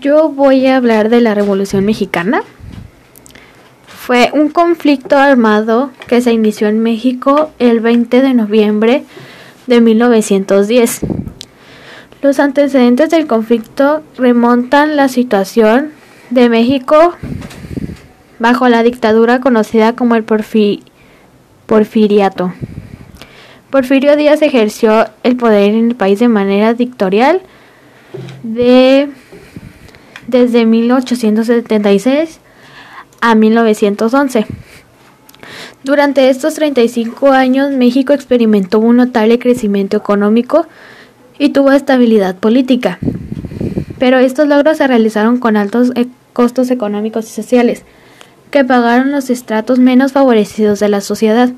[0.00, 2.42] Yo voy a hablar de la Revolución Mexicana.
[3.86, 9.04] Fue un conflicto armado que se inició en México el 20 de noviembre
[9.66, 11.00] de 1910.
[12.22, 15.90] Los antecedentes del conflicto remontan la situación
[16.30, 17.14] de México
[18.38, 20.24] bajo la dictadura conocida como el
[21.66, 22.54] porfiriato.
[23.68, 27.42] Porfirio Díaz ejerció el poder en el país de manera dictatorial
[28.42, 29.10] de,
[30.30, 32.40] desde 1876
[33.20, 34.46] a 1911.
[35.82, 40.66] Durante estos 35 años México experimentó un notable crecimiento económico
[41.38, 42.98] y tuvo estabilidad política.
[43.98, 47.84] Pero estos logros se realizaron con altos e-, costos económicos y sociales
[48.50, 51.50] que pagaron los estratos menos favorecidos de la sociedad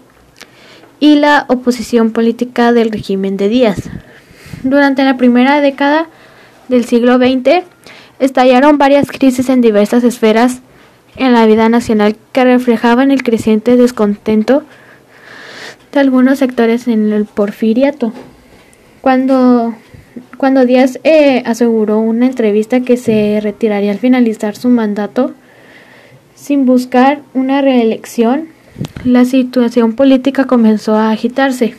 [1.00, 3.90] y la oposición política del régimen de Díaz.
[4.62, 6.06] Durante la primera década
[6.68, 7.64] del siglo XX
[8.22, 10.60] estallaron varias crisis en diversas esferas
[11.16, 14.62] en la vida nacional que reflejaban el creciente descontento
[15.92, 18.12] de algunos sectores en el porfiriato.
[19.00, 19.74] Cuando,
[20.36, 25.32] cuando Díaz eh, aseguró una entrevista que se retiraría al finalizar su mandato
[26.36, 28.48] sin buscar una reelección,
[29.04, 31.74] la situación política comenzó a agitarse.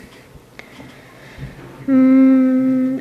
[1.88, 2.23] Mm,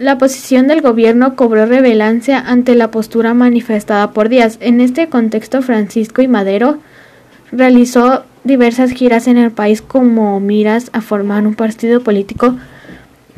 [0.02, 4.58] la posición del gobierno cobró relevancia ante la postura manifestada por Díaz.
[4.58, 6.78] En este contexto, Francisco y Madero
[7.52, 12.56] realizó diversas giras en el país como miras a formar un partido político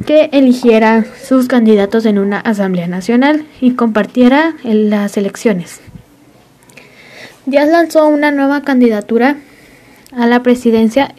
[0.06, 5.82] que eligiera sus candidatos en una asamblea nacional y compartiera en las elecciones.
[7.44, 9.36] Díaz lanzó una nueva candidatura
[10.12, 11.14] a la presidencia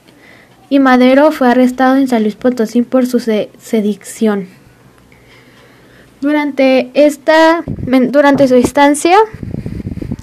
[0.69, 4.64] y Madero fue arrestado en San Luis Potosí por su sedición.
[6.25, 7.63] Durante esta
[8.09, 9.15] durante su estancia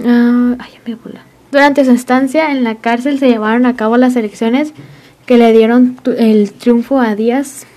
[0.05, 0.57] ah,
[1.53, 4.73] durante su estancia en la cárcel se llevaron a cabo las elecciones
[5.27, 7.69] que le dieron el triunfo a Díaz